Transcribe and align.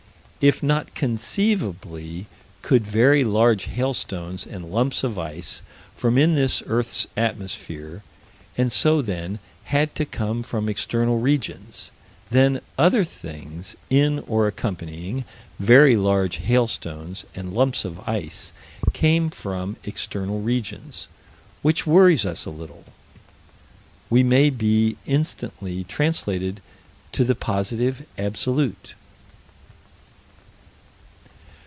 If 0.43 0.63
not 0.63 0.95
conceivably 0.95 2.25
could 2.63 2.87
very 2.87 3.23
large 3.23 3.65
hailstones 3.65 4.47
and 4.47 4.71
lumps 4.71 5.03
of 5.03 5.19
ice 5.19 5.61
form 5.95 6.17
in 6.17 6.33
this 6.33 6.63
earth's 6.65 7.05
atmosphere, 7.15 8.01
and 8.57 8.71
so 8.71 9.03
then 9.03 9.37
had 9.65 9.93
to 9.93 10.03
come 10.03 10.41
from 10.41 10.67
external 10.67 11.19
regions, 11.19 11.91
then 12.31 12.59
other 12.75 13.03
things 13.03 13.75
in 13.91 14.23
or 14.25 14.47
accompanying 14.47 15.25
very 15.59 15.95
large 15.95 16.37
hailstones 16.37 17.23
and 17.35 17.53
lumps 17.53 17.85
of 17.85 17.99
ice 18.09 18.51
came 18.93 19.29
from 19.29 19.77
external 19.83 20.41
regions 20.41 21.07
which 21.61 21.85
worries 21.85 22.25
us 22.25 22.45
a 22.47 22.49
little: 22.49 22.85
we 24.09 24.23
may 24.23 24.49
be 24.49 24.97
instantly 25.05 25.83
translated 25.83 26.61
to 27.11 27.23
the 27.23 27.35
Positive 27.35 28.07
Absolute. 28.17 28.95